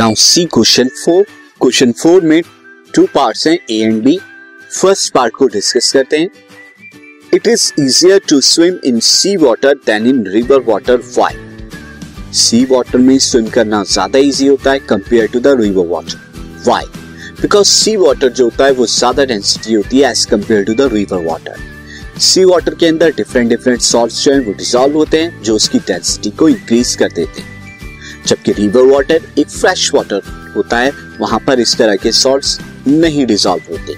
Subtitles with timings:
[0.00, 1.24] Now see question four.
[1.60, 2.40] Question four में
[2.94, 4.16] two parts हैं A and B
[4.70, 6.28] first part को discuss करते हैं।
[7.34, 12.98] It is easier to swim in sea water than in river water why sea water
[12.98, 16.86] में swim करना ज़्यादा easy होता है compare to the river water why
[17.42, 20.90] because sea water जो होता है, वो ज़्यादा डेंसिटी होती है as compare to the
[20.94, 25.42] river water sea water के अंदर डिफरेंट डिफरेंट सॉल्ट जो है, वो डिजोल्व होते हैं,
[25.42, 27.58] जो उसकी डेंसिटी को इंक्रीज कर देते हैं।
[28.26, 30.22] जबकि रिवर वाटर एक फ्रेश वाटर
[30.56, 33.92] होता है, वहाँ पर इस तरह के सॉल्ट्स नहीं डिजोल्व होते।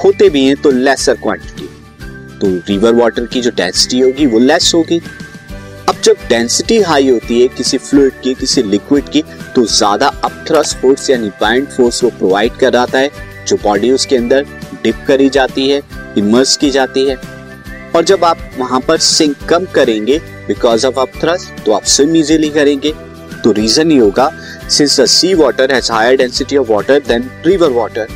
[0.00, 1.68] होते भी हैं तो लेसर क्वांटिटी
[2.38, 5.00] तो रिवर वाटर की जो डेंसिटी होगी, वो लेस होगी।
[5.88, 9.22] अब जब डेंसिटी हाई होती है किसी फ्लूइड की, किसी लिक्विड की
[9.54, 13.10] तो ज़्यादा अपथ्रस्ट फोर्स यानी बाइंड फोर्स वो प्रोवाइड कराता है,
[13.46, 14.46] जो बॉडी उसके अंदर
[14.82, 15.82] डिप करी जाती है
[16.18, 17.16] इमर्स की जाती है।
[17.96, 22.48] और जब आप वहाँ पर सिंक कम करेंगे बिकॉज़ ऑफ़ अपथ्रस्ट तो आप स्विम इजीली
[22.50, 22.92] करेंगे।
[23.44, 24.30] तो रीजन ही होगा
[24.68, 28.06] since the sea water has higher density of water than river water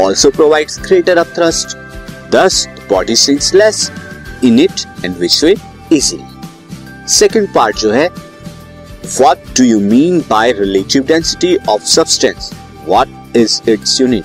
[0.00, 1.76] also provide greater up thrust
[2.34, 3.90] thus body sinks less
[4.44, 5.54] in it and which way
[5.92, 8.08] easily second part जो है
[9.20, 12.50] what do you mean by relative density of substance
[12.88, 14.24] what is its unit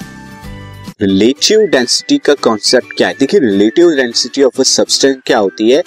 [1.01, 3.13] relative density का concept क्या है?
[3.19, 5.81] देखिए relative density of a substance क्या होती है?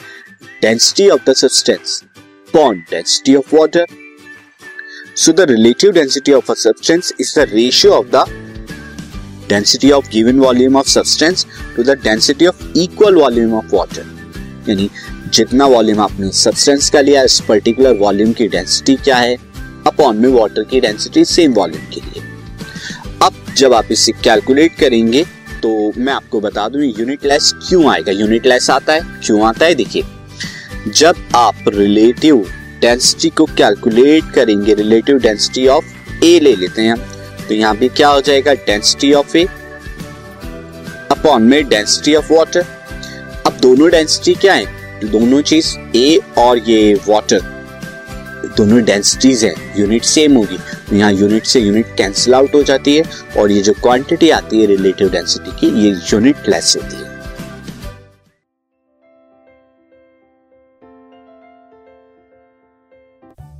[0.62, 2.02] Density of the substance
[2.52, 3.86] upon density of water
[5.14, 8.24] So, the relative density of a substance is the ratio of the
[9.46, 11.44] density of given volume of substance
[11.76, 14.04] to the density of equal volume of water.
[14.68, 14.88] यानी
[15.34, 19.36] जितना volume आपने substance का लिया, इस particular volume की density क्या है?
[19.86, 22.22] Upon में वाटर की डेंसिटी सेम वॉल्यूम के लिए।
[23.22, 25.24] अब जब आप इसे कैलकुलेट करेंगे
[25.62, 28.12] तो मैं आपको बता दूँ यूनिट लेस क्यों आएगा?
[28.12, 29.74] यूनिट लेस आता है, क्यों आता है?
[29.74, 30.02] देखिए,
[30.88, 32.46] जब आप रिलेटिव
[32.82, 36.96] डेंसिटी को कैलकुलेट करेंगे रिलेटिव डेंसिटी ऑफ़ ए ले लेते हैं
[37.48, 38.54] तो यहाँ भी क्या हो जाएगा?
[38.54, 39.44] डेंसिटी ऑफ़ ए
[41.12, 42.64] अपॉन में डेंसिटी ऑफ़ वाटर
[43.46, 44.66] अब दोनों डेंसिटी क्या है?
[45.04, 47.50] दोनों चीज़ ए और ये वाटर
[48.56, 50.56] दोनों डेंसिटीज है। यूनिट सेम होगी।
[50.88, 53.04] तो यहाँ यूनिट से यूनिट कैंसिल आउट हो जाती है
[53.38, 57.11] और ये जो क्वांटिटी आती है रिलेटिव डेंसिटी की, ये यूनिट लेस होती है।